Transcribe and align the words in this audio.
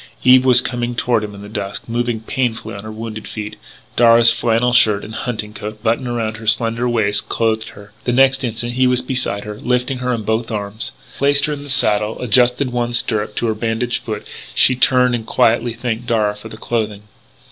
Eve 0.23 0.43
was 0.45 0.61
coming 0.61 0.95
toward 0.95 1.23
him 1.23 1.35
in 1.35 1.43
the 1.43 1.47
dusk, 1.47 1.87
moving 1.87 2.21
painfully 2.21 2.73
on 2.73 2.81
her 2.83 2.91
wounded 2.91 3.27
feet. 3.27 3.55
Darragh's 3.95 4.31
flannel 4.31 4.73
shirt 4.73 5.03
and 5.05 5.13
his 5.13 5.21
hunting 5.25 5.53
coat 5.53 5.83
buttoned 5.83 6.07
around 6.07 6.37
her 6.37 6.47
slender 6.47 6.89
waist 6.89 7.29
clothed 7.29 7.69
her. 7.75 7.91
The 8.05 8.11
next 8.11 8.43
instant 8.43 8.73
he 8.73 8.87
was 8.87 9.03
beside 9.03 9.43
her, 9.43 9.59
lifting 9.59 9.99
her 9.99 10.11
in 10.11 10.23
both 10.23 10.49
arms. 10.49 10.91
As 10.97 11.13
he 11.13 11.17
placed 11.19 11.45
her 11.45 11.53
in 11.53 11.61
the 11.61 11.69
saddle 11.69 12.15
and 12.15 12.23
adjusted 12.23 12.71
one 12.71 12.93
stirrup 12.93 13.35
to 13.35 13.45
her 13.45 13.53
bandaged 13.53 14.01
foot, 14.01 14.27
she 14.55 14.75
turned 14.75 15.13
and 15.13 15.23
quietly 15.27 15.73
thanked 15.73 16.07
Darragh 16.07 16.37
for 16.39 16.49
the 16.49 16.57
clothing. 16.57 17.03